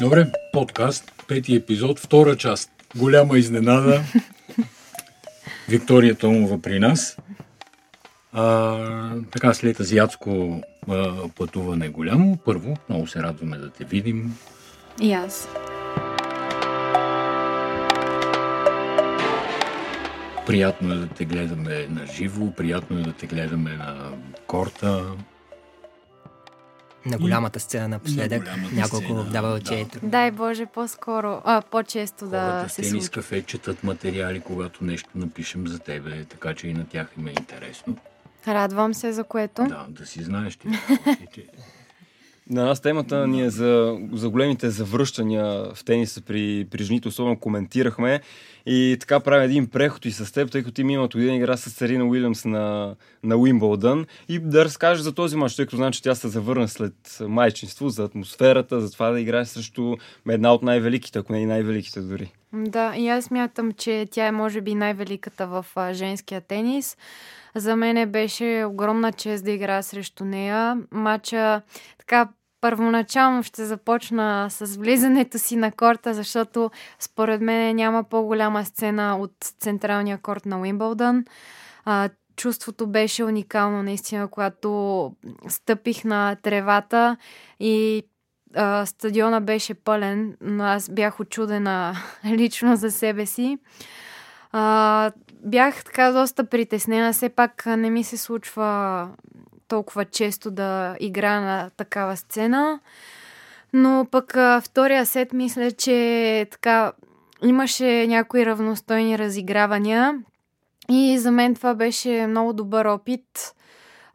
[0.00, 2.70] Добре, подкаст, пети епизод, втора част.
[2.96, 4.02] Голяма изненада.
[5.68, 7.16] Виктория Томова при нас.
[8.32, 8.78] А,
[9.32, 14.38] така, след азиатско а, пътуване голямо, първо, много се радваме да те видим.
[15.00, 15.48] И аз.
[20.46, 24.12] Приятно е да те гледаме на живо, приятно е да те гледаме на
[24.46, 25.04] корта.
[27.06, 28.46] На голямата сцена напоследък.
[28.46, 29.86] На Няколко сцена, дава да.
[30.02, 33.10] Дай Боже, по-скоро, а, по-често да Хората в се тенис случва.
[33.12, 37.30] кафе четат материали, когато нещо напишем за тебе, така че и на тях им е
[37.30, 37.96] интересно.
[38.48, 39.62] Радвам се за което.
[39.62, 40.68] Да, да си знаеш ти.
[41.34, 41.46] че-
[42.50, 47.38] На нас темата ни е за, за големите завръщания в тениса при, при жените, особено
[47.38, 48.20] коментирахме.
[48.66, 51.70] И така правим един преход и с теб, тъй като ти миналата година игра с
[51.70, 54.06] Серина Уилямс на, на Уимбълдън.
[54.28, 57.88] И да разкажеш за този мач, тъй като знам, че тя се завърна след майчинство,
[57.88, 59.96] за атмосферата, за това да играе срещу
[60.28, 62.32] една от най-великите, ако не и най-великите дори.
[62.52, 66.96] Да, и аз мятам, че тя е може би най-великата в женския тенис.
[67.54, 70.78] За мен беше огромна чест да играя срещу нея.
[70.90, 71.62] Мача
[71.98, 72.28] така
[72.64, 79.32] първоначално ще започна с влизането си на корта, защото според мен няма по-голяма сцена от
[79.60, 81.24] централния корт на Уимбълдън.
[81.84, 85.12] А, чувството беше уникално, наистина, когато
[85.48, 87.16] стъпих на тревата
[87.60, 88.02] и
[88.54, 93.58] а, стадиона беше пълен, но аз бях очудена лично за себе си.
[94.52, 95.12] А,
[95.44, 99.08] бях така доста притеснена, все пак не ми се случва
[99.68, 102.80] толкова често да игра на такава сцена.
[103.72, 106.92] Но пък а, втория сет мисля, че така
[107.42, 110.18] имаше някои равностойни разигравания
[110.90, 113.54] и за мен това беше много добър опит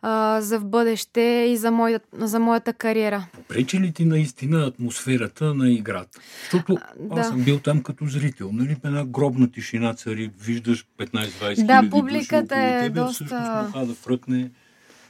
[0.02, 3.26] а, за в бъдеще и за, моя, за моята кариера.
[3.48, 6.20] Пречи ли ти наистина атмосферата на играта?
[6.44, 7.20] Защото да.
[7.20, 8.50] аз съм бил там като зрител.
[8.54, 8.78] Нали?
[8.86, 14.52] Една гробна тишина цари, виждаш 15-20 Да, публиката е тебе, доста- всъщност да фръкне.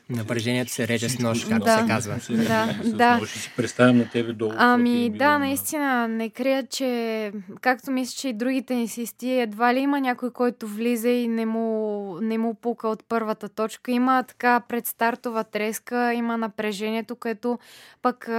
[0.09, 1.77] Напрежението се реже с нож, както Да.
[1.77, 2.19] се казва.
[2.29, 3.19] Да, да.
[3.23, 4.51] и си представям на тебе долу.
[4.57, 7.31] Ами е да, наистина, не крия, че
[7.61, 12.17] както мисля, че и другите тенисисти, едва ли има някой, който влиза и не му,
[12.21, 13.91] не му пука от първата точка.
[13.91, 17.59] Има така предстартова треска, има напрежението, което
[18.01, 18.29] пък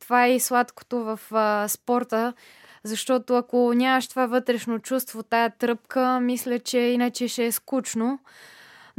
[0.00, 2.32] това е и сладкото в а, спорта,
[2.84, 8.18] защото ако нямаш това вътрешно чувство, тая тръпка, мисля, че иначе ще е скучно.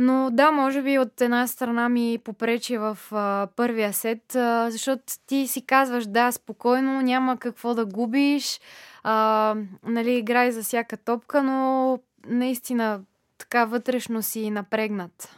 [0.03, 5.03] Но да, може би от една страна ми попречи в а, първия сет, а, защото
[5.27, 8.59] ти си казваш, да, спокойно, няма какво да губиш,
[9.03, 13.01] а, нали, играй за всяка топка, но наистина
[13.37, 15.37] така вътрешно си напрегнат.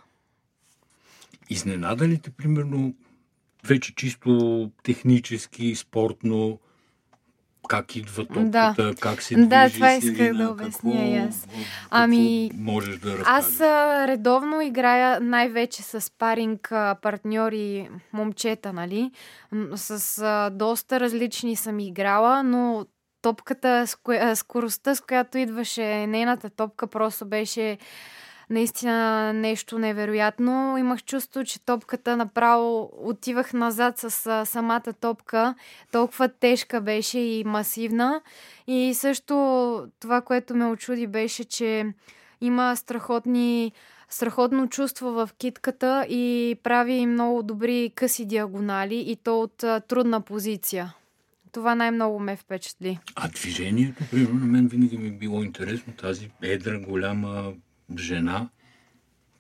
[1.49, 2.93] Изненада ли те, примерно,
[3.67, 6.59] вече чисто технически, спортно,
[7.67, 8.93] как идва топката, Да.
[8.99, 11.47] как се Да, движи това исках Сирина, да обясня и аз.
[11.89, 13.27] Ами, можеш да разкажеш?
[13.27, 13.59] Аз
[14.07, 16.67] редовно играя най-вече с паринг
[17.01, 19.11] партньори, момчета, нали?
[19.75, 22.85] С а, доста различни съм играла, но
[23.21, 23.85] топката,
[24.35, 27.77] скоростта, с която идваше нейната топка, просто беше
[28.53, 30.77] наистина нещо невероятно.
[30.77, 35.55] Имах чувство, че топката направо отивах назад с самата топка.
[35.91, 38.21] Толкова тежка беше и масивна.
[38.67, 39.33] И също
[39.99, 41.85] това, което ме очуди, беше, че
[42.41, 43.71] има страхотни,
[44.09, 50.93] страхотно чувство в китката и прави много добри къси диагонали и то от трудна позиция.
[51.51, 52.99] Това най-много ме впечатли.
[53.15, 55.93] А движението, примерно, на мен винаги ми е било интересно.
[55.93, 57.53] Тази едра, голяма
[57.97, 58.49] жена,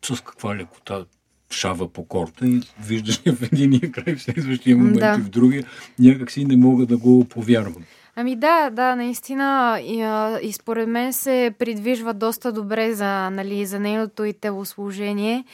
[0.05, 1.05] с каква лекота
[1.51, 5.15] шава по корта и виждаш я в единия край, в следващия момент Да.
[5.19, 5.65] и в другия.
[5.99, 7.83] Някак си не мога да го повярвам.
[8.15, 9.97] Ами да, да, наистина и,
[10.47, 15.45] и според мен се придвижва доста добре за, нали, за нейното и телосложение.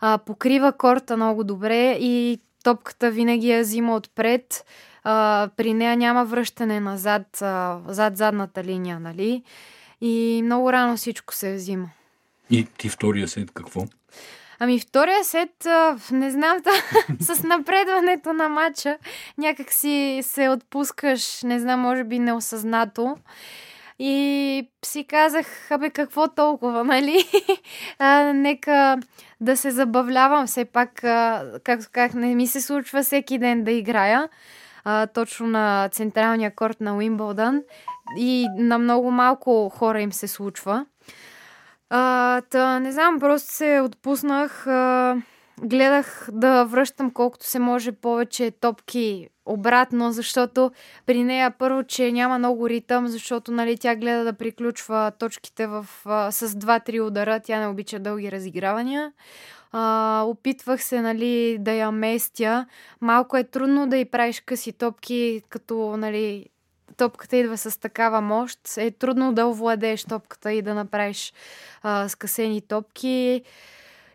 [0.00, 4.64] А, покрива корта много добре и топката винаги я взима отпред.
[5.04, 9.42] А, при нея няма връщане назад, а, зад задната линия, нали?
[10.00, 11.90] И много рано всичко се взима.
[12.50, 13.84] И ти втория сет какво?
[14.58, 15.66] Ами втория сет,
[16.12, 16.70] не знам, та,
[17.34, 18.98] с напредването на матча
[19.38, 23.16] някак си се отпускаш, не знам, може би неосъзнато.
[23.98, 27.24] И си казах, абе какво толкова, нали?
[27.98, 28.98] а, нека
[29.40, 33.70] да се забавлявам все пак, а, както казах, не ми се случва всеки ден да
[33.70, 34.28] играя.
[34.84, 37.62] А, точно на централния корт на Уимбълдън.
[38.18, 40.86] И на много малко хора им се случва.
[41.90, 44.66] А, та, не знам, просто се отпуснах.
[44.66, 45.16] А,
[45.62, 50.70] гледах да връщам колкото се може повече топки обратно, защото
[51.06, 55.86] при нея първо, че няма много ритъм, защото нали, тя гледа да приключва точките в,
[56.04, 59.12] а, с 2-3 удара, тя не обича дълги разигравания.
[59.72, 62.66] А, опитвах се нали, да я местя.
[63.00, 66.46] Малко е трудно да й правиш къси топки, като нали,
[66.96, 68.58] топката идва с такава мощ.
[68.76, 71.32] Е трудно да овладееш топката и да направиш
[71.82, 73.42] а, скъсени топки.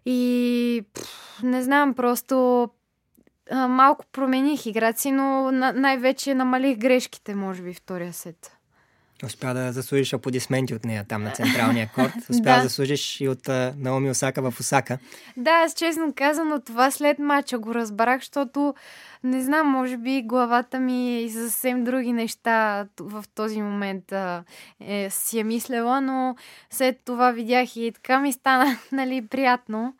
[0.05, 2.69] И пф, не знам, просто
[3.51, 8.60] а, малко промених играта си, но на- най-вече намалих грешките, може би, втория сет.
[9.23, 12.13] Успя да заслужиш аплодисменти от нея там на централния корт.
[12.29, 12.55] Успя Да.
[12.55, 14.97] да заслужиш и от а, Наоми Осака в Осака.
[15.37, 18.73] Да, аз честно казано, това след мача го разбрах, защото
[19.23, 24.11] не знам, може би главата ми е и за съвсем други неща в този момент
[24.11, 24.43] а,
[24.79, 26.35] е, си е мислела, но
[26.69, 29.93] след това видях и така ми стана нали, приятно.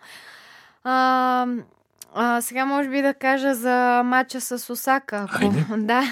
[0.84, 1.46] А,
[2.13, 5.28] а, сега може би да кажа за матча с Осака.
[5.30, 5.44] Ако...
[5.44, 5.66] Айде.
[5.78, 6.04] Да.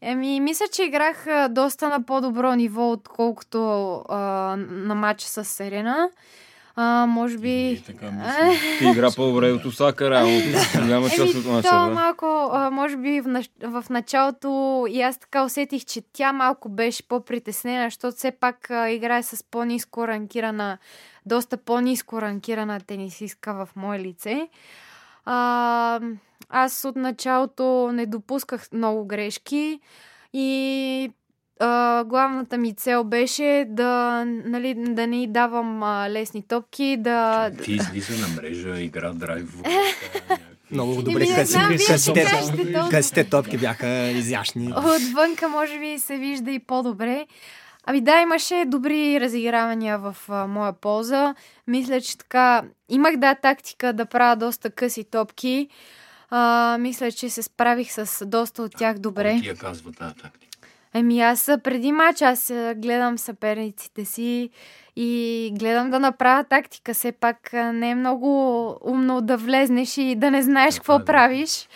[0.00, 4.18] Еми, мисля, че играх доста на по-добро ниво, отколкото а,
[4.70, 6.10] на матча с Серена.
[6.76, 7.70] А, може би...
[7.70, 8.52] И така мисля.
[8.78, 10.40] Ти игра по-добре от Осака, реално.
[10.74, 11.86] Голяма част от мача, да.
[11.86, 16.68] малко, а, може би в, нач- в началото и аз така усетих, че тя малко
[16.68, 20.78] беше по-притеснена, защото все пак а, играе с по-низко ранкирана,
[21.26, 24.48] доста по-низко ранкирана тенисистка в мое лице.
[25.24, 26.00] А,
[26.48, 29.80] аз от началото не допусках много грешки
[30.32, 31.10] и
[31.60, 37.50] а, главната ми цел беше да, нали, да не й давам а, лесни топки, да...
[37.62, 39.54] Ти излиза на мрежа, игра драйв.
[40.70, 41.26] Много някакви- добре
[41.86, 42.26] късите,
[42.90, 44.72] късите топки бяха изящни.
[44.76, 47.26] Отвънка може би се вижда и по-добре.
[47.90, 51.34] Ами да, имаше добри разигравания в а, моя полза.
[51.66, 52.62] Мисля, че така...
[52.88, 55.68] Имах да тактика да правя доста къси топки.
[56.30, 59.32] А, мисля, че се справих с доста от тях добре.
[59.32, 60.58] Кой ти я казва тази тактика?
[60.94, 64.50] Еми аз преди матч аз гледам съперниците си
[64.96, 66.94] и гледам да направя тактика.
[66.94, 71.04] Все пак не е много умно да влезнеш и да не знаеш какво е, да.
[71.04, 71.68] правиш.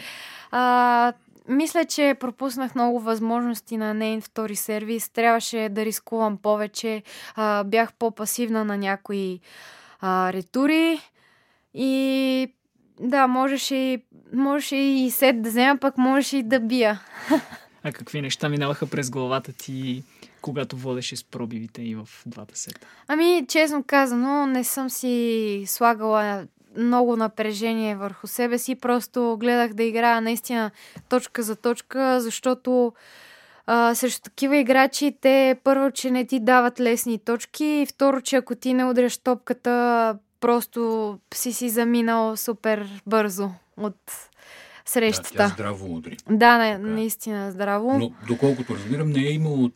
[0.50, 1.12] А,
[1.49, 5.08] мисля, че пропуснах много възможности на нейн втори сервис.
[5.08, 7.02] Трябваше да рискувам повече.
[7.35, 9.41] А, бях по-пасивна на някои
[10.00, 11.00] а, ретури
[11.75, 12.52] и
[13.00, 14.02] да, можеше, и-
[14.35, 17.00] можеше и сет да взема, пък можеше и да бия.
[17.82, 20.05] А какви неща минаваха през главата ти,
[20.40, 22.87] когато водеше с пробивите и в двата сета?
[23.08, 26.47] Ами, честно казано, не съм си слагала
[26.79, 28.75] много напрежение върху себе си.
[28.75, 30.71] Просто гледах да играя наистина
[31.09, 32.93] точка за точка, защото
[33.67, 38.37] а, срещу такива играчи те първо, че не ти дават лесни точки и второ, че
[38.37, 44.12] ако ти не удряш топката, просто си си заминал супер бързо от Да,
[44.85, 45.49] тя срещата.
[45.49, 46.17] здраво удри.
[46.31, 47.99] Да, не, наистина здраво.
[47.99, 49.71] Но доколкото разбирам, не е имало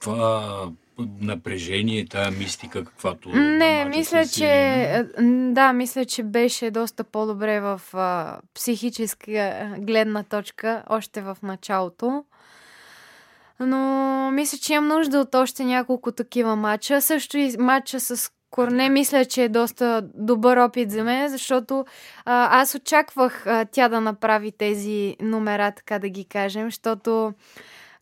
[0.00, 0.68] това
[1.20, 5.04] напрежение, тая мистика, каквато Не, мисля, с че.
[5.52, 12.24] Да, мисля, че беше доста по-добре в а, психическа гледна точка, още в началото.
[13.60, 17.00] Но мисля, че имам нужда от още няколко такива матча.
[17.00, 21.84] Също и матча с Корне, мисля, че е доста добър опит за мен, защото
[22.24, 27.32] а, аз очаквах а, тя да направи тези номера, така да ги кажем, защото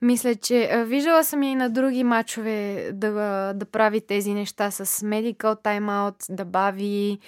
[0.03, 3.11] мисля, че виждала съм и на други матчове да,
[3.53, 7.19] да прави тези неща с medical timeout, да бави.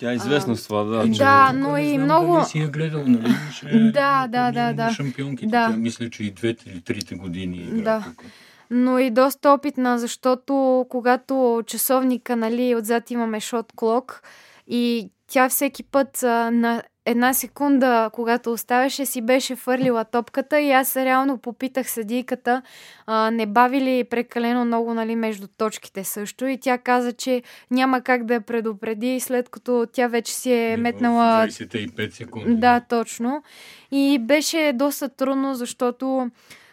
[0.00, 1.04] Тя е известна с това, да.
[1.04, 3.26] че- Да, но не и знам много- Дали си я гледал, нали?
[3.28, 4.90] Имаше Да, да, да, да.
[4.90, 5.46] Шампионките.
[5.46, 5.68] Да.
[5.70, 8.04] Тя мисля, че и двете или трите години игра Да.
[8.06, 8.22] тук.
[8.70, 10.54] но и доста опитна, защото
[10.88, 14.22] когато часовника, нали, отзад имаме шот клок
[14.66, 20.70] и тя всеки път а, на една секунда, когато оставяше, си беше фърлила топката и
[20.70, 22.62] аз реално попитах съдийката,
[23.06, 28.00] а, не бави ли прекалено много, нали, между точките също и тя каза, че няма
[28.00, 32.54] как да я предупреди, след като тя вече си е метнала 25 секунди.
[32.54, 33.42] Да, точно.
[33.90, 36.30] И беше доста трудно, защото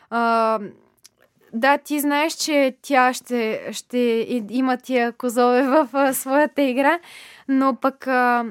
[0.10, 0.60] а,
[1.54, 7.00] да, ти знаеш, че тя ще, ще има тия козове в а, своята игра,
[7.48, 8.46] но пък а,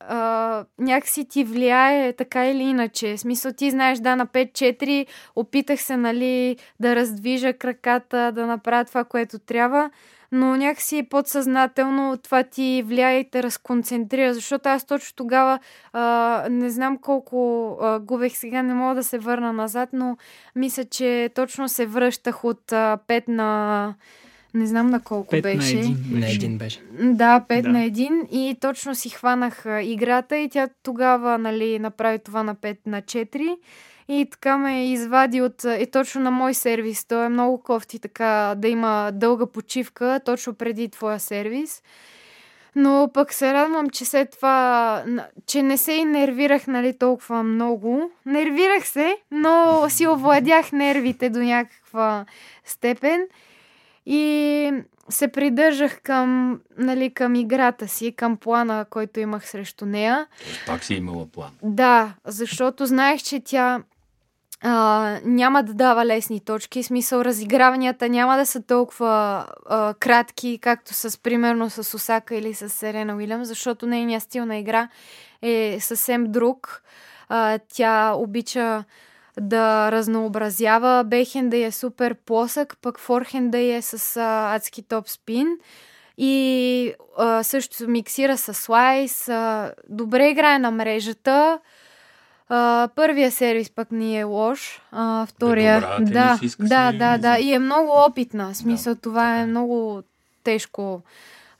[0.00, 3.16] а, някакси ти влияе така или иначе.
[3.16, 8.84] В смисъл ти знаеш, да, на 5-4 опитах се, нали, да раздвижа краката, да направя
[8.84, 9.90] това, което трябва,
[10.32, 15.58] но някакси подсъзнателно това ти влияе и те разконцентрира, защото аз точно тогава
[15.92, 20.16] а, не знам колко а, губех сега, не мога да се върна назад, но
[20.56, 23.94] мисля, че точно се връщах от а, 5 на
[24.54, 25.76] Не знам на колко 5 беше.
[25.76, 26.18] на 1.
[26.18, 26.80] Не един беше.
[27.00, 27.68] Да, 5 Да.
[27.68, 32.78] на 1 и точно си хванах играта и тя тогава нали, направи това на 5
[32.86, 33.56] на 4
[34.08, 35.64] и така ме извади от...
[35.64, 37.04] И точно на мой сервис.
[37.04, 41.82] Той е много кофти така да има дълга почивка точно преди твоя сервис.
[42.76, 45.04] Но пък се радвам, че след това,
[45.46, 48.10] че не се и нервирах нали, толкова много.
[48.26, 52.24] Нервирах се, но си овладях нервите до някаква
[52.64, 53.26] степен.
[54.06, 54.72] И
[55.08, 60.26] се придържах към, нали, към играта си, към плана, който имах срещу нея.
[60.66, 61.50] Пак си имала план.
[61.62, 63.82] Да, защото знаех, че тя
[64.62, 66.82] а, няма да дава лесни точки.
[66.82, 72.54] В смисъл, разиграванията няма да са толкова а, кратки, както с, примерно, с Осака или
[72.54, 74.88] с Серена Уилям, защото нейният стил на игра
[75.42, 76.82] е съвсем друг.
[77.28, 78.84] А, тя обича
[79.40, 81.04] да разнообразява.
[81.04, 85.46] Бейхенда е супер плосък, пък форхенда е с а, адски топ спин.
[86.18, 89.28] И а, също миксира с слайс.
[89.28, 91.58] А, добре играе на мрежата.
[92.48, 94.80] А, първия сервис пък ни е лош.
[94.92, 95.80] А, втория.
[95.80, 97.38] добра да, да, да, да.
[97.38, 98.52] И е много опитна.
[98.52, 99.46] В смисъл, това така е е.
[99.46, 100.02] много
[100.44, 101.02] тежко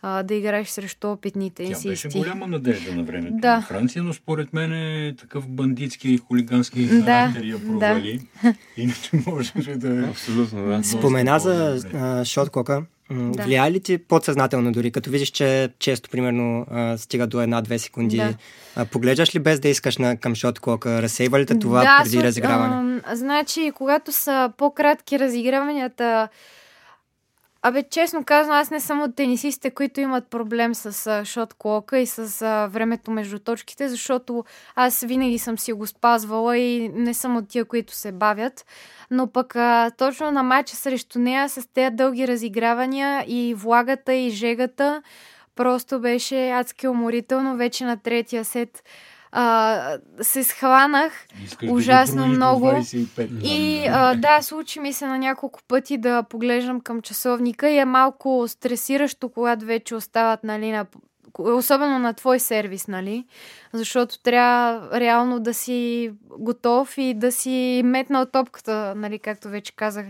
[0.03, 2.19] а, да играеш срещу опитните Тя беше тенисисти.
[2.19, 3.57] голяма надежда на времето Да.
[3.57, 7.67] на Франция, но според мен е такъв бандитски и хулигански Да, характер я да.
[7.69, 8.21] провали.
[8.77, 10.09] Иначе можеше да е...
[10.09, 10.85] Абсолютно, да.
[10.85, 12.83] Спомена за а, шоткока.
[13.13, 13.43] Да.
[13.43, 18.17] Влияе ли ти подсъзнателно дори, като видиш, че често, примерно, а, стига до една-две секунди,
[18.17, 18.35] Да.
[18.77, 21.03] а, поглеждаш ли без да искаш на, към шоткока?
[21.03, 22.75] Разсейва ли те това да, преди разиграване?
[22.75, 26.29] ам, значи, когато са по-кратки разиграванията,
[27.63, 32.07] Абе, честно казано, аз не съм от тенисистите, които имат проблем с шот клока и
[32.07, 37.37] с а, времето между точките, защото аз винаги съм си го спазвала и не съм
[37.37, 38.67] от тия, които се бавят.
[39.11, 44.31] Но пък а, точно на матча срещу нея с тези дълги разигравания и влагата и
[44.31, 45.03] жегата
[45.57, 47.57] просто беше адски уморително.
[47.57, 48.83] Вече на третия сет
[49.33, 51.13] а, се схванах
[51.45, 52.67] Искаш ужасно да много.
[52.67, 53.43] 25.
[53.43, 57.85] и а, да, случи ми се на няколко пъти да поглеждам към часовника и е
[57.85, 60.87] малко стресиращо, когато вече остават, нали, на,
[61.39, 63.25] особено на твой сервис, нали,
[63.73, 70.07] защото трябва реално да си готов и да си метнал топката, нали, както вече казах,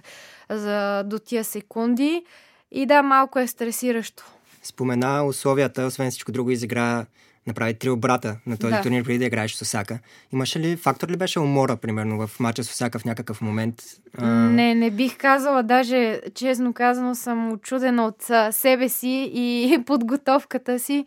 [0.51, 2.25] за до тия секунди.
[2.73, 4.25] И да, малко е стресиращо.
[4.63, 7.07] Спомена условията, освен всичко друго, изигра
[7.47, 8.83] направи три обрата на този Да.
[8.83, 9.99] турнир преди да играеш с Осака.
[10.33, 13.83] Имаше ли, фактор ли беше умора, примерно, в матча с Осака в някакъв момент?
[14.19, 20.79] А, Не, не бих казала, даже честно казано съм очудена от себе си и подготовката
[20.79, 21.07] си,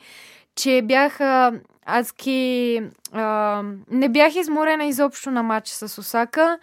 [0.56, 1.52] че бях а,
[1.86, 2.82] адски...
[3.12, 6.60] А, не бях изморена изобщо на матча с Осака.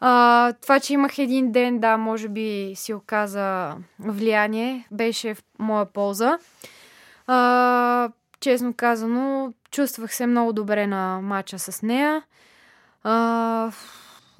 [0.00, 5.84] А, това, че имах един ден, да, може би си оказа влияние, беше в моя
[5.92, 6.38] полза.
[7.26, 8.08] А,
[8.42, 12.22] честно казано, чувствах се много добре на матча с нея.
[13.04, 13.12] А,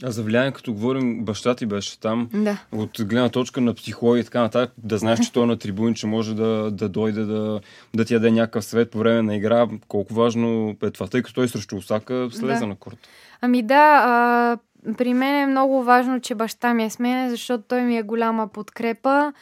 [0.05, 2.29] А за влияние, като говорим, баща ти беше там.
[2.35, 2.59] да.
[2.73, 5.95] От гледна точка на психология и така нататък, да знаеш, че той е на трибуни,
[5.95, 7.61] че може да, да дойде да,
[7.95, 9.67] да ти яде някакъв съвет по време на игра.
[9.89, 12.67] Колко важно е това, тъй като той срещу Осака слезе Да.
[12.67, 12.99] на корт.
[13.41, 14.59] Ами да, а,
[14.95, 18.03] при мен е много важно, че баща ми е с мен, защото той ми е
[18.03, 19.33] голяма подкрепа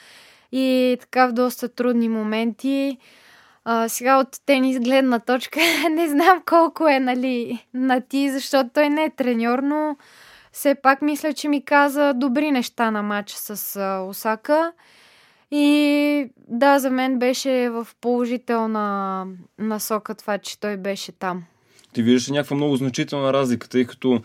[0.53, 2.99] и така в доста трудни моменти.
[3.65, 8.89] А, сега от тенис гледна точка не знам колко е нали, на ти, защото той
[8.89, 9.97] не е треньор, но
[10.53, 14.73] все пак мисля, че ми каза добри неща на матч с а, Осака.
[15.51, 19.27] И да, за мен беше в положителна
[19.59, 21.45] насока това, че той беше там.
[21.93, 24.23] Ти виждаш някаква много значителна разлика, тъй като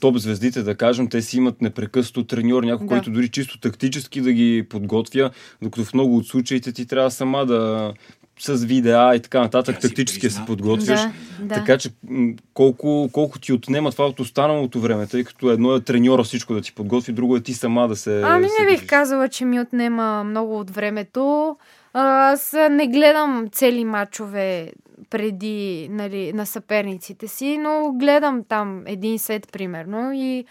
[0.00, 2.88] топ звездите, да кажем, те си имат непрекъснато треньор, някой, Да.
[2.88, 5.30] който дори чисто тактически да ги подготвя,
[5.62, 7.92] докато в много от случаите ти трябва сама да
[8.38, 11.00] с видеа и така нататък, тактически се подготвяш.
[11.00, 11.54] Да, да.
[11.54, 11.90] Така че
[12.54, 16.60] колко, колко ти отнема това от останалото време, тъй като едно е треньора всичко да
[16.60, 18.22] ти подготви, друго е ти сама да се.
[18.24, 21.56] Ами не бих казала, че ми отнема много от времето.
[21.92, 24.72] Аз не гледам цели матчове
[25.10, 30.44] преди нали, на съперниците си, но гледам там един сет примерно и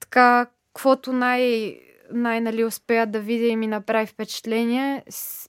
[0.00, 1.76] така, каквото най,
[2.12, 5.02] най нали, успея да видя и ми направи впечатление,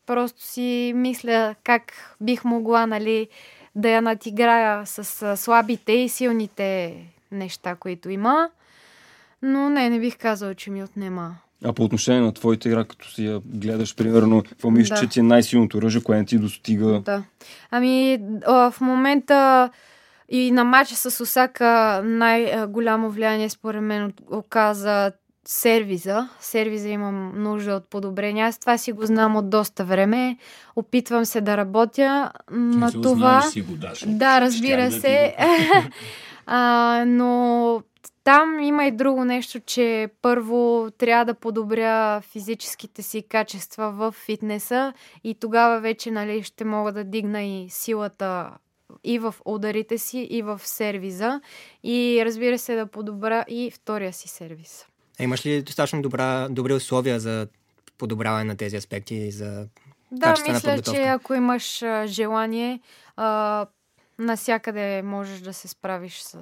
[0.05, 3.27] просто си мисля как бих могла нали,
[3.75, 6.95] да я надиграя с слабите и силните
[7.31, 8.49] неща, които има.
[9.41, 11.35] Но не, не бих казала, че ми отнема.
[11.65, 14.95] А по отношение на твоята игра, като си я гледаш, примерно, какво мислиш, Да.
[14.95, 17.01] че ти е най-силното оръжие, което ти достига?
[17.05, 17.23] Да.
[17.71, 19.69] Ами, в момента
[20.29, 25.11] и на матча с Осака най-голямо влияние според мен оказа
[25.47, 26.29] сервиза.
[26.39, 28.43] Сервиза имам нужда от подобрение.
[28.43, 30.37] Аз това си го знам от доста време.
[30.75, 33.39] Опитвам се да работя на Смисъл, това.
[33.39, 35.35] знаеш си го, да, защото Да, разбира се.
[36.45, 37.81] а, но
[38.23, 44.93] там има и друго нещо, че първо трябва да подобря физическите си качества в фитнеса
[45.23, 48.49] и тогава вече нали, ще мога да дигна и силата
[49.03, 51.41] и в ударите си, и в сервиза.
[51.83, 54.85] И разбира се да подобря и втория си сервиз.
[55.19, 57.47] А имаш ли достатъчно добра, добри условия за
[57.97, 59.67] подобряване на тези аспекти за
[60.11, 62.79] Да, мисля, че ако имаш а, желание,
[63.15, 63.65] а,
[64.19, 66.41] насякъде можеш да се справиш с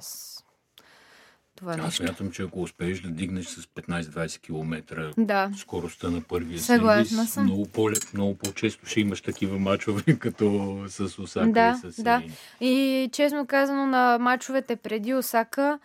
[1.56, 1.96] това Аз нещо.
[2.06, 5.50] смятам, че ако успееш да дигнеш с 15-20 км Да.
[5.58, 7.44] скоростта на първия Съгласна сервис, съм.
[7.44, 12.22] много, по много по-често ще имаш такива мачове, като с Осака Да, и с да.
[12.60, 15.78] И честно казано, на мачовете преди Осака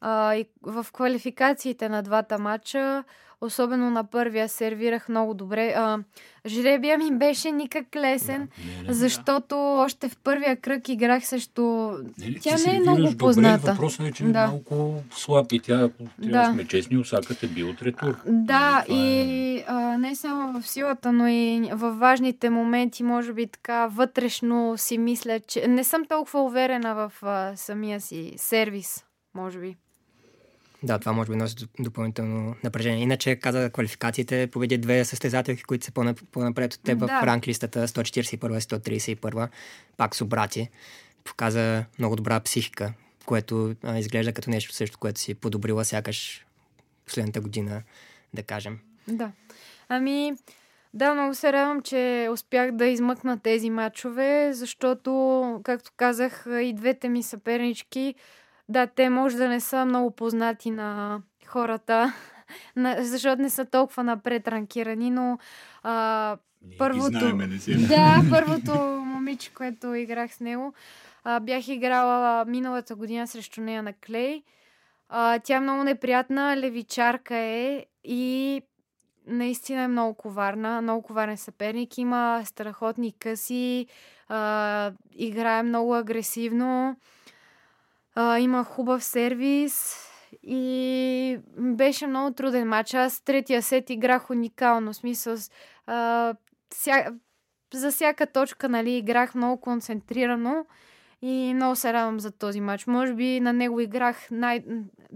[0.00, 3.04] а, и в квалификациите на двата мача,
[3.40, 5.74] особено на първия, сервирах много добре.
[5.76, 5.98] А,
[6.46, 11.62] жребия ми беше никак лесен, Не, не, защото още в първия кръг играх срещу...
[12.18, 13.70] Не, Тя не е много добре, позната.
[13.72, 14.40] Въпросът е, че Да.
[14.40, 16.28] е малко слаб и тя, ако Да.
[16.28, 18.16] да сме честни, Осака те би от ретур.
[18.26, 23.32] Да, Нали, е- и а, не само в силата, но и във важните моменти, може
[23.32, 29.04] би така вътрешно си мисля, че не съм толкова уверена в а, самия си сервис,
[29.34, 29.76] може би.
[30.86, 33.02] Да, това може би носи доп- допълнително напрежение.
[33.02, 37.06] Иначе каза квалификациите, победи две състезателки, които са по-нап- по-напред от теб Да.
[37.06, 39.48] в ранглистата 141-131,
[39.96, 40.68] пак с обрати.
[41.24, 42.92] Показа много добра психика,
[43.24, 46.46] което а, изглежда като нещо също, което си подобрила сякаш
[47.06, 47.82] последната година,
[48.34, 48.78] да кажем.
[49.08, 49.30] Да.
[49.88, 50.32] Ами,
[50.94, 57.08] да, много се радвам, че успях да измъкна тези матчове, защото, както казах, и двете
[57.08, 58.14] ми съпернички,
[58.68, 62.12] да, те може да не са много познати на хората,
[62.76, 65.38] на, защото не са толкова напред ранкирани, но
[65.82, 67.88] а, Ние първото- знаеме, не си.
[67.88, 68.72] да, първото
[69.04, 70.74] момиче, което играх с него,
[71.24, 74.42] а, бях играла миналата година срещу нея на Клей.
[75.08, 78.62] А, тя е много неприятна, левичарка е и
[79.26, 81.98] наистина е много коварна, много коварен съперник.
[81.98, 83.86] Има страхотни къси,
[84.28, 86.96] а, играе много агресивно,
[88.16, 89.96] а, има хубав сервис
[90.42, 92.94] и беше много труден матч.
[92.94, 95.36] Аз третия сет играх уникално, в смисъл
[95.86, 96.34] а,
[96.74, 97.14] ся...
[97.74, 100.66] за всяка точка нали, играх много концентрирано
[101.22, 102.86] и много се радвам за този матч.
[102.86, 104.64] Може би на него играх най...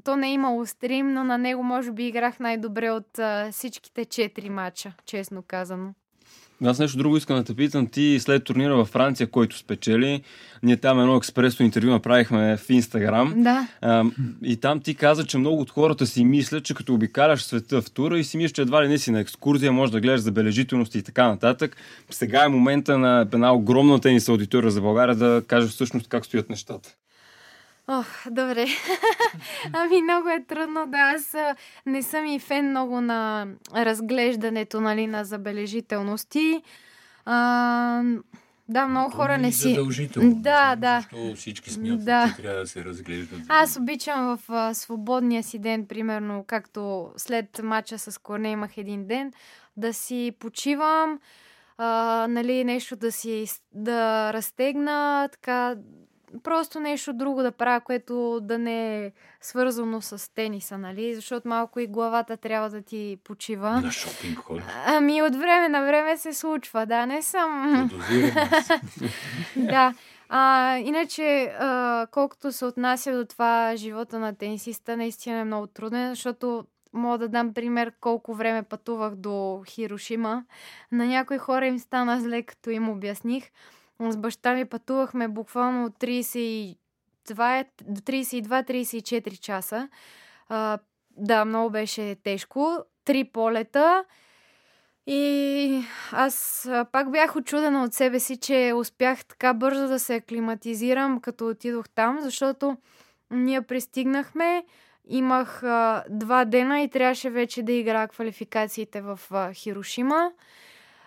[0.05, 4.05] То не е имало стрим, но на него може би играх най-добре от а, всичките
[4.05, 5.95] четири матча, честно казано.
[6.65, 7.87] Аз нещо друго искам да те питам.
[7.87, 10.23] Ти след турнира във Франция, който спечели,
[10.63, 13.35] ние там едно експресно интервю направихме в Инстаграм.
[13.37, 13.69] Да.
[13.81, 14.05] А,
[14.43, 17.91] и там ти каза, че много от хората си мислят, че като обикаляш света в
[17.91, 20.99] тура и си мислиш, че едва ли не си на екскурзия, можеш да гледаш забележителности
[20.99, 21.77] и така нататък.
[22.11, 26.51] Сега е момента на една огромна тенис аудитория за България да кажеш всъщност как стоят
[26.51, 26.95] нещата.
[27.93, 28.67] Ох, добре.
[29.73, 31.37] ами много е трудно да аз
[31.87, 36.63] не съм и фен много на разглеждането нали, на забележителности.
[37.25, 38.03] А,
[38.69, 39.69] да, много хора не си...
[39.69, 40.35] Задължително.
[40.35, 41.01] Да, да.
[41.01, 42.35] Защо всички смятат, Да.
[42.37, 43.41] че трябва да се разглеждат.
[43.49, 49.07] Аз обичам в а, свободния си ден, примерно, както след мача с Корне имах един
[49.07, 49.33] ден,
[49.77, 51.19] да си почивам,
[51.79, 55.77] а, нали, нещо да си да разтегна, така,
[56.43, 61.81] просто нещо друго да правя, което да не е свързано с тениса, нали, защото малко
[61.81, 63.81] и главата трябва да ти почива.
[63.81, 64.65] На шопинг ходиш.
[64.87, 67.91] Ами от време на време се случва, да, не съм...
[69.57, 69.95] Да.
[70.29, 76.11] А, иначе, а, колкото се отнася до това живота на тенисиста, наистина е много труден,
[76.11, 80.45] защото мога да дам пример колко време пътувах до Хирошима.
[80.93, 83.51] На някои хора им стана зле, като им обясних.
[84.09, 86.77] С баща ми пътувахме буквално от 32
[87.83, 89.89] до 32-34 часа.
[90.49, 90.79] А,
[91.17, 92.79] да, много беше тежко.
[93.05, 94.05] Три полета.
[95.07, 95.83] И
[96.13, 101.49] аз пак бях очудена от себе си, че успях така бързо да се аклиматизирам, като
[101.49, 102.77] отидох там, защото
[103.31, 104.65] ние пристигнахме,
[105.09, 110.33] имах а, два дена и трябваше вече да играя квалификациите в а, Хирошима.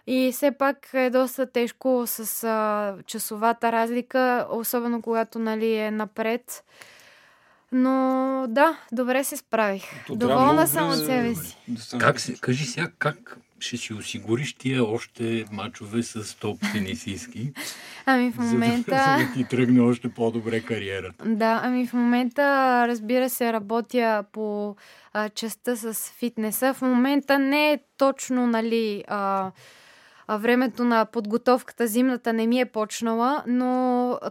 [0.07, 6.63] И все пак е доста тежко с а, часовата разлика, особено когато нали, е напред.
[7.71, 9.83] Но да, добре се справих.
[10.07, 11.35] То Доволна съм от себе бе.
[11.35, 11.57] си.
[11.99, 17.53] Как се, кажи сега, как ще си осигуриш тия още мачове с топ тенисистки,
[18.05, 19.17] Ами в за, да, момента...
[19.19, 21.25] за да ти тръгне още по-добре кариерата.
[21.25, 22.43] Да, ами в момента,
[22.87, 24.75] разбира се, работя по
[25.13, 26.73] а, частта с фитнеса.
[26.73, 29.51] В момента не е точно, нали, а,
[30.29, 33.73] времето на подготовката, зимната не ми е почнала, но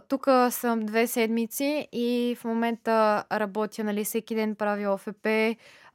[0.07, 5.27] тук съм две седмици и в момента работя, нали, всеки ден правя ОФП,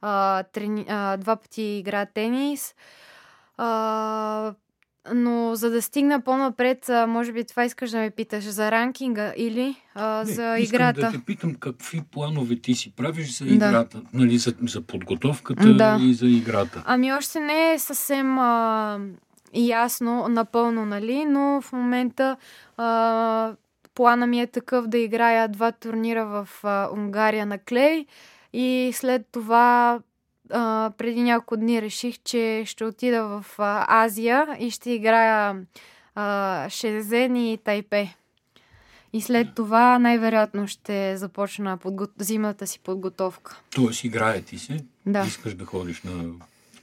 [0.01, 2.75] а, трени, а, два пъти игра тенис.
[3.57, 4.53] А,
[5.13, 9.75] но за да стигна по-напред, може би това искаш да ме питаш за ранкинга или
[9.95, 11.01] а, Не, за искам играта.
[11.01, 13.53] да те питам какви планове ти си правиш за Да.
[13.53, 15.97] играта, нали, за, за подготовката Да.
[16.01, 16.83] и за играта.
[16.85, 18.99] Ами още не е съвсем а,
[19.53, 22.37] ясно, напълно, нали, но в момента
[22.77, 23.53] а,
[23.95, 28.05] плана ми е такъв да играя два турнира в а, Унгария на клей
[28.53, 29.99] и след това
[30.51, 35.65] а, преди няколко дни реших, че ще отида в а, Азия и ще играя
[36.15, 38.13] а, Шезен и Тайпе.
[39.13, 42.07] И след това най-вероятно ще започна подго...
[42.19, 43.61] зимната си подготовка.
[43.75, 45.23] Тоест играе ти се, Да.
[45.27, 46.23] искаш да ходиш на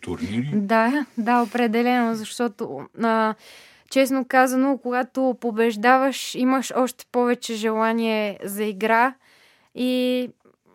[0.07, 0.51] турнири.
[0.55, 3.35] Да, да, определено, защото а,
[3.91, 9.15] честно казано, когато побеждаваш, имаш още повече желание за игра
[9.75, 10.31] и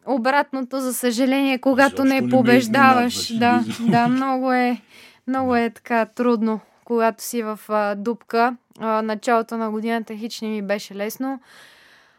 [0.06, 4.82] обратното, за съжаление, когато Изобщо не не ме побеждаваш, изненадваш, да, да, много е,
[5.28, 8.56] много е така трудно, когато си в а, дупка.
[8.80, 11.39] А, началото на годината хич не ми беше лесно.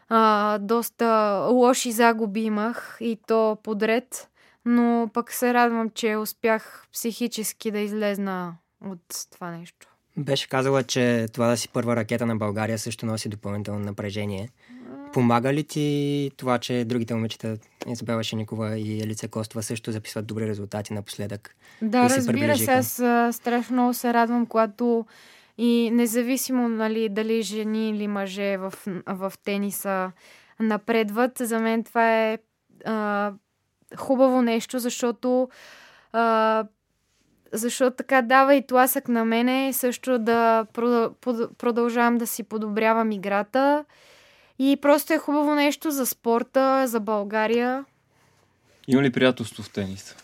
[0.09, 4.29] А, доста лоши загуби имах и то подред,
[4.65, 9.87] но пък се радвам, че успях психически да излезна от това нещо.
[10.17, 14.49] Беше казала, че това да си първа ракета на България също носи допълнително напрежение.
[15.13, 20.47] Помага ли ти това, че другите момичета, Изабела Шеникова и Елица Костова също записват добри
[20.47, 21.55] резултати напоследък?
[21.81, 22.87] Да, се разбира се, аз
[23.35, 25.05] страшно много се радвам, когато
[25.57, 28.73] и независимо нали, дали жени или мъже в,
[29.07, 30.11] в тениса
[30.59, 32.37] напредват, за мен това е
[32.85, 33.31] а,
[33.97, 35.49] хубаво нещо, защото
[36.13, 36.65] а,
[37.53, 40.65] защото така дава и тласък на мене също да
[41.57, 43.85] продължавам да си подобрявам играта.
[44.59, 47.85] И просто е хубаво нещо за спорта, за България.
[48.87, 50.15] Има ли приятелство в тенис?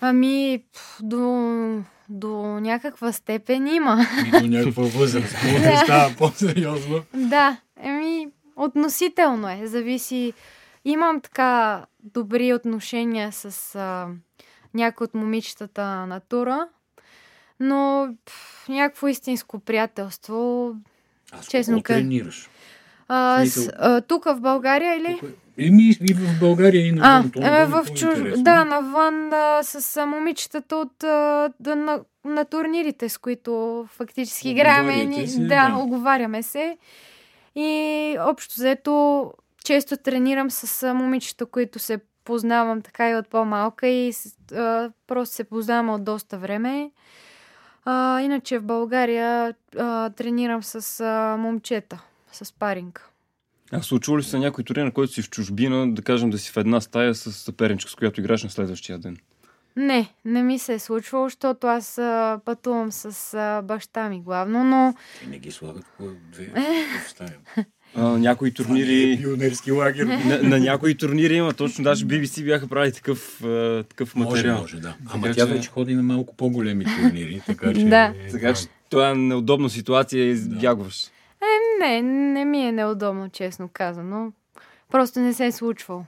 [0.00, 0.64] Ами,
[1.00, 4.06] до, до някаква степен има.
[4.26, 5.32] И до някаква възраст.
[5.42, 7.02] Какво не става по-сериозно?
[7.14, 9.66] да, еми, относително е.
[9.66, 10.32] Зависи.
[10.84, 14.08] Имам така добри отношения с а,
[14.74, 16.68] някои от момичетата на тура,
[17.60, 20.72] но пф, някакво истинско приятелство.
[21.32, 22.50] Аз Честно ка- тренираш?
[23.08, 25.18] А, с, а, тук в България или?
[25.20, 27.30] Тук е- Еми и в България и А, навън.
[27.30, 28.18] това е, е в чуж...
[28.36, 34.50] Да, навън а, с а, момичетата от а, да, на, на турнирите, с които фактически
[34.50, 35.08] играем.
[35.08, 35.76] Ни, да, да.
[35.76, 36.78] оговаряме се.
[37.54, 37.70] И
[38.20, 39.32] общо взето
[39.70, 44.12] често тренирам с момичета, които се познавам така и от по-малка и
[44.52, 46.90] а, просто се познаваме от доста време.
[47.84, 52.02] А, иначе в България а, тренирам с а, момчета,
[52.32, 53.08] с паринг.
[53.72, 56.52] А случва ли се някой турнир, на който си в чужбина, да кажем да си
[56.52, 59.16] в една стая с съперничка, с която играеш на следващия ден?
[59.76, 64.64] Не, не ми се е случвало, защото аз а, пътувам с а, баща ми главно,
[64.64, 66.52] но Те не ги слагат по две
[67.06, 67.38] в стая.
[67.96, 69.18] А, някои не е турнири...
[69.22, 70.04] пионерски лагер.
[70.24, 74.58] на, на някои турнири има, точно даже BBC бяха правили такъв, а, такъв Може, материал.
[74.60, 74.94] може, да.
[75.10, 77.84] Ама Така тя че- вече ходи на малко по-големи турнири, така че...
[77.84, 78.14] Да.
[78.30, 81.06] Така че това е неудобна ситуация и избягваш.
[81.80, 84.32] не, не ми е неудобно, честно казано.
[84.90, 86.04] Просто не се е случвало.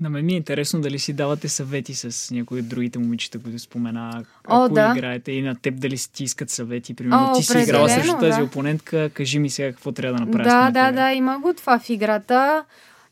[0.00, 3.58] На мен ми е интересно дали си давате съвети с някои от другите момичета, които
[3.58, 4.92] спомена, О, ако да.
[4.96, 6.94] играете и на теб дали си ти искат съвети.
[6.94, 8.44] Примерно О, ти си играла срещу тази да.
[8.44, 10.44] опонентка, кажи ми сега какво трябва да направя.
[10.44, 12.64] с Да, да, да, има го това в играта.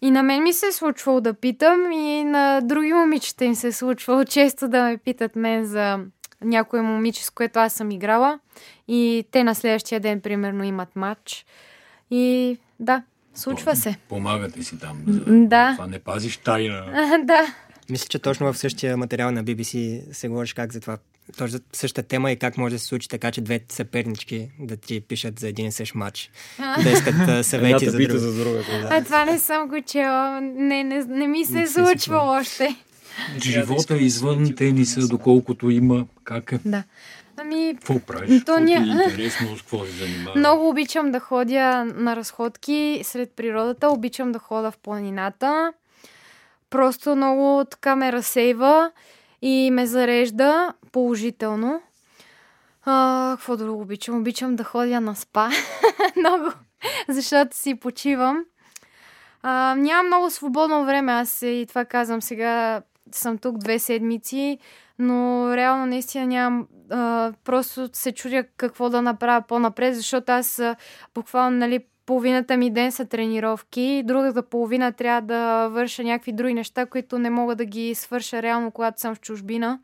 [0.03, 3.67] И на мен ми се е случвало да питам и на други момичета им се
[3.69, 5.99] е случвало често да ме питат мен за
[6.45, 8.39] някое момиче, с което аз съм играла.
[8.89, 11.47] И те на следващия ден, примерно, имат матч.
[12.11, 13.03] И да,
[13.37, 13.97] случва се.
[14.09, 15.03] Помагате си там.
[15.07, 15.21] За...
[15.27, 15.73] Да.
[15.75, 16.85] Това не пазиш тайна.
[17.25, 17.55] да.
[17.91, 20.99] Мисля, че точно в същия материал на BBC се говориш как за това.
[21.37, 24.77] Точно за същата тема и как може да се случи така, че двете съпернички да
[24.77, 26.31] ти пишат за един и същ матч.
[26.83, 28.19] да искат съвети за друг.
[28.19, 28.81] за другата.
[28.81, 28.89] Да.
[28.91, 30.41] А това не съм го чела.
[30.41, 32.77] Не, не, не ми се Не е ти се е случвало още.
[33.43, 36.59] Живота извън тениса, доколкото има, как е?
[36.65, 36.83] Да.
[37.37, 38.45] Ами, Какво правиш?
[38.45, 40.39] То ти е интересно, с какво се занимаваш?
[40.39, 45.73] Много обичам да ходя на разходки сред природата, обичам да хода в планината.
[46.71, 48.91] Просто много така ме разсейва
[49.43, 51.83] и ме зарежда положително.
[52.85, 54.19] А, какво друго обичам?
[54.19, 55.51] Обичам да ходя на спа.
[56.17, 56.53] много.
[57.09, 58.45] Защото си почивам.
[59.43, 61.13] А, нямам много свободно време.
[61.13, 62.83] Аз и това казвам сега.
[63.13, 64.59] Съм тук две седмици,
[64.99, 66.67] но реално наистина нямам.
[67.45, 70.63] Просто се чудя какво да направя по-напред, защото аз
[71.15, 76.87] буквално, нали, половината ми ден са тренировки, другата половина трябва да върша някакви други неща,
[76.87, 79.79] които не мога да ги свърша реално, когато съм в чужбина.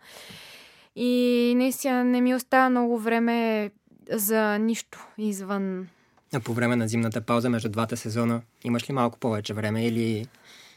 [0.97, 3.71] И наистина не ми остава много време
[4.11, 5.87] за нищо извън.
[6.35, 10.27] А по време на зимната пауза между двата сезона имаш ли малко повече време или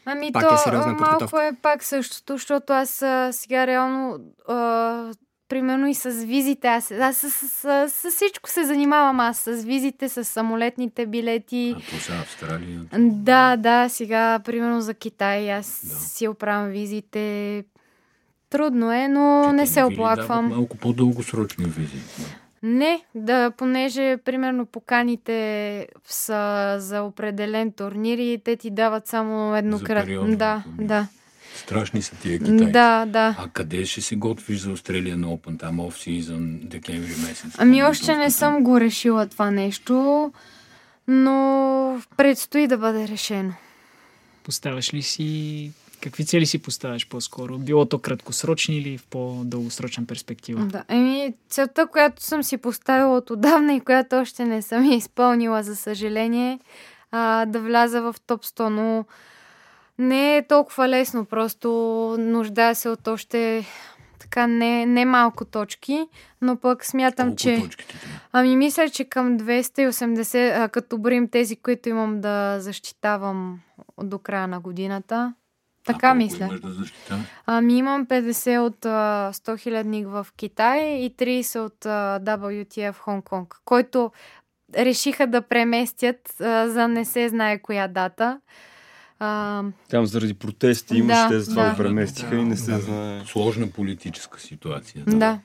[0.05, 1.45] Ами Пак то е сериозна малко подготовка.
[1.45, 5.11] е пак същото, защото аз а, сега реално а,
[5.49, 9.63] примерно и с визите, аз, аз с, с, с, с всичко се занимавам аз, с
[9.63, 11.75] визите, с самолетните билети.
[11.77, 12.81] А то са Австралия.
[12.99, 15.95] Да, да, сега примерно за Китай аз Да.
[15.95, 17.63] си оправям визите.
[18.49, 20.47] Трудно е, но не се ви ли дават оплаквам.
[20.47, 21.97] Малко по-дългосрочни визи.
[22.63, 30.37] Не, да, понеже примерно поканите са за определен турнир и те ти дават само еднократно.
[30.37, 30.87] Да, турнир.
[30.87, 31.07] да.
[31.55, 32.71] Страшни са тия китайци.
[32.71, 33.35] Да, да.
[33.39, 37.55] А къде ще се готвиш за Australian Open, там оф-сизън, декември месец?
[37.57, 40.31] Ами още не съм го решила това нещо,
[41.07, 43.53] но предстои да бъде решено.
[44.43, 45.71] Поставяш ли си...
[46.05, 47.57] Какви цели си поставяш по-скоро?
[47.57, 50.65] Било то краткосрочни или в по-дългосрочна перспектива?
[50.65, 54.95] Да, еми, целта, която съм си поставила от отдавна и която още не съм я
[54.95, 56.59] изпълнила, за съжаление,
[57.11, 59.05] а, да вляза в топ 100, но
[59.97, 61.69] не е толкова лесно, просто
[62.19, 63.65] нуждая се от още
[64.19, 66.07] така не, не малко точки,
[66.41, 67.61] но пък смятам, Колко че...
[67.61, 68.19] точки ти трябва?
[68.31, 73.59] Ами мисля, че към 280, а, като броим тези, които имам да защитавам
[74.03, 75.33] до края на годината.
[75.85, 76.59] Така а мисля.
[77.09, 77.17] Да?
[77.45, 83.01] Ами имам 50 от а, 100 хилядник в Китай и 30 от а, WTA в
[83.01, 84.11] Хонг-Конг, който
[84.77, 86.33] решиха да преместят
[86.65, 88.39] за не се знае коя дата.
[89.19, 91.69] А, Там заради протести имаше, Да, те затова да.
[91.71, 92.79] го преместиха и не се Да.
[92.79, 93.21] знае.
[93.25, 95.03] Сложна политическа ситуация.
[95.07, 95.39] да.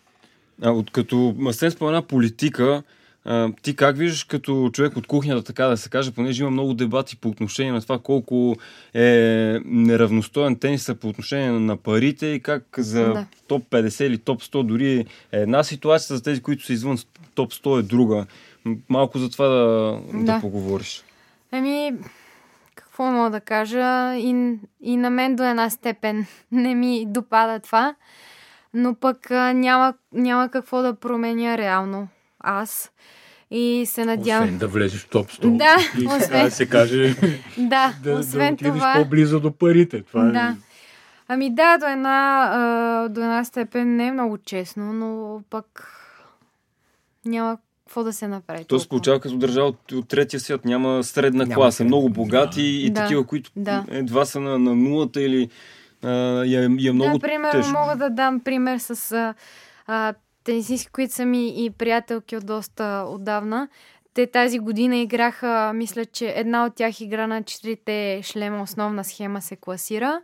[0.62, 2.82] А, от като Масен спомена политика,
[3.24, 6.74] а, ти как виждаш като човек от кухнята, така да се каже, понеже има много
[6.74, 8.56] дебати по отношение на това колко
[8.94, 13.26] е неравностоен тениса по отношение на парите и как за Да.
[13.46, 16.98] топ 50 или топ 100 дори е една ситуация, за тези, които са извън
[17.34, 18.26] топ 100 е друга.
[18.88, 19.64] Малко за това да,
[20.14, 20.24] да.
[20.24, 20.40] Да.
[20.40, 21.04] поговориш.
[21.52, 21.92] Еми,
[22.74, 24.14] какво мога да кажа?
[24.16, 27.94] И, и на мен до една степен не ми допада това,
[28.74, 32.08] но пък няма, няма какво да променя реално
[32.40, 32.90] аз.
[33.50, 34.44] И се надявам.
[34.44, 35.56] Освен да влезеш в топ 100.
[35.56, 37.14] Да, и освен- да се каже
[37.58, 38.94] Да, да, освен да отидеш това.
[38.96, 40.02] по-близо до парите.
[40.02, 40.30] Това е...
[40.30, 40.56] Да.
[41.28, 42.50] Ами да, до една,
[43.10, 45.88] до една степен не е много честно, но пък
[47.24, 48.64] няма какво да се направи.
[48.64, 50.64] То се получава като държава от, от третия свят.
[50.64, 51.76] Няма средна Няма класа.
[51.76, 51.88] средна.
[51.88, 53.00] Много богати и Да.
[53.00, 53.84] такива, които Да.
[53.90, 55.48] едва са на, на нулата или
[56.02, 56.10] а,
[56.46, 57.72] е, е много да, пример, тежко.
[57.72, 59.34] мога да дам пример с а,
[59.86, 60.14] а,
[60.50, 63.68] тенисистки, които са ми и приятелки от доста отдавна.
[64.14, 69.42] Те тази година играха, мисля, че една от тях игра на четирите шлема, основна схема
[69.42, 70.20] се класира.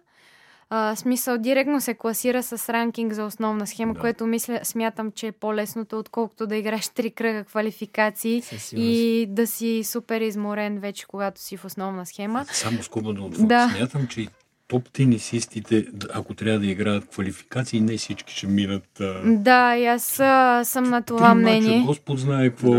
[0.70, 4.00] А, смисъл, директно се класира с ранкинг за основна схема, Да.
[4.00, 8.42] което мисля, смятам, че е по-лесното, отколкото да играеш три кръга квалификации
[8.76, 12.44] и да си супер изморен вече, когато си в основна схема.
[12.52, 13.46] Само скоба да отворя.
[13.46, 13.70] Да.
[13.76, 14.28] Смятам, че и
[14.68, 19.00] топ тенисистите, д- ако трябва да играят квалификации, не всички ще минат.
[19.00, 19.20] А...
[19.24, 21.82] Да, и аз а, съм на това три мача, мнение.
[21.86, 22.72] Господ знае какво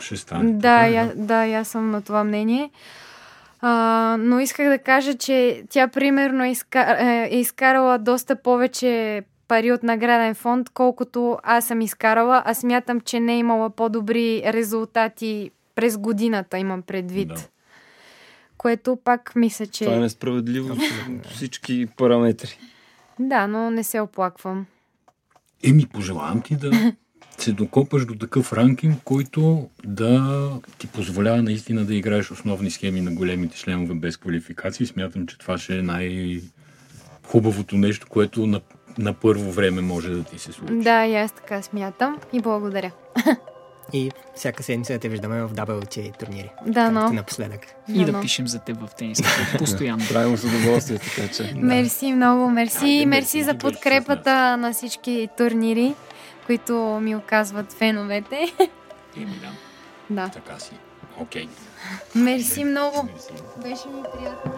[0.00, 0.52] ще стане.
[0.52, 2.70] Да, Така е, я, да, и аз съм на това мнение.
[3.60, 9.22] А, но исках да кажа, че тя примерно е, изка, е, е изкарала доста повече
[9.48, 12.42] пари от награден фонд, колкото аз съм изкарала.
[12.46, 17.28] Аз смятам, че не е имала по-добри резултати през годината, имам предвид.
[17.28, 17.34] Да.
[18.64, 19.84] Което пак мисля, че...
[19.84, 20.78] Това е несправедливо с
[21.30, 22.58] всички параметри.
[23.18, 24.66] Да, но не се оплаквам.
[25.64, 26.92] Еми, пожелавам ти да
[27.38, 33.14] се докопаш до такъв ранкинг, който да ти позволява наистина да играеш основни схеми на
[33.14, 34.86] големите шлемове без квалификации.
[34.86, 38.60] Смятам, че това ще е най-хубавото нещо, което на,
[38.98, 40.74] на първо време може да ти се случи.
[40.74, 42.20] Да, и аз така смятам.
[42.32, 42.92] И благодаря.
[43.92, 46.50] И всяка седмица да те виждаме в WTA турнири.
[46.66, 47.12] Да, но.
[47.12, 47.60] напоследък.
[47.88, 48.20] И да но.
[48.20, 49.28] пишем за теб в тениска.
[49.58, 50.04] Постоянно.
[50.08, 51.52] Правилно с удоволствие, така че.
[51.56, 52.84] Мерси много, мерси.
[52.84, 55.94] Айде, мерси мерси, за подкрепата на всички турнири,
[56.46, 58.52] които ми оказват феновете.
[59.16, 59.50] Еми, да,
[60.10, 60.28] Да.
[60.28, 60.72] така си.
[61.20, 61.48] Окей.
[62.14, 63.02] Мерси много.
[63.12, 63.32] Мерси.
[63.62, 64.52] Беше ми приятно.